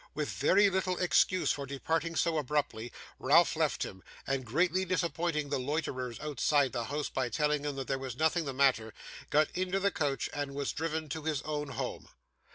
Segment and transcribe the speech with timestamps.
[0.15, 5.59] With very little excuse for departing so abruptly, Ralph left him, and, greatly disappointing the
[5.59, 8.95] loiterers outside the house by telling them there was nothing the matter,
[9.29, 12.07] got into the coach, and was driven to his own home.